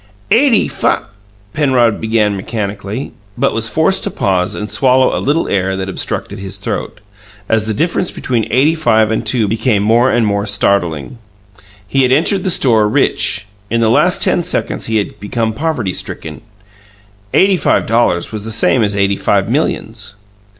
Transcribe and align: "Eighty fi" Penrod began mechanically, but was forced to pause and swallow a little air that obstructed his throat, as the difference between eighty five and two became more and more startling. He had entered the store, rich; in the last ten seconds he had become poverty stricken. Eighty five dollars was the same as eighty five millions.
"Eighty 0.31 0.67
fi" 0.67 1.03
Penrod 1.53 2.01
began 2.01 2.35
mechanically, 2.35 3.11
but 3.37 3.53
was 3.53 3.69
forced 3.69 4.03
to 4.03 4.09
pause 4.09 4.55
and 4.55 4.71
swallow 4.71 5.15
a 5.15 5.21
little 5.21 5.47
air 5.47 5.75
that 5.75 5.87
obstructed 5.87 6.39
his 6.39 6.57
throat, 6.57 7.01
as 7.47 7.67
the 7.67 7.73
difference 7.75 8.09
between 8.09 8.51
eighty 8.51 8.73
five 8.73 9.11
and 9.11 9.23
two 9.27 9.47
became 9.47 9.83
more 9.83 10.09
and 10.09 10.25
more 10.25 10.47
startling. 10.47 11.19
He 11.87 12.01
had 12.01 12.11
entered 12.11 12.43
the 12.43 12.49
store, 12.49 12.89
rich; 12.89 13.45
in 13.69 13.79
the 13.79 13.91
last 13.91 14.23
ten 14.23 14.41
seconds 14.41 14.87
he 14.87 14.97
had 14.97 15.19
become 15.19 15.53
poverty 15.53 15.93
stricken. 15.93 16.41
Eighty 17.31 17.55
five 17.55 17.85
dollars 17.85 18.31
was 18.31 18.43
the 18.43 18.51
same 18.51 18.81
as 18.83 18.95
eighty 18.95 19.17
five 19.17 19.51
millions. 19.51 20.15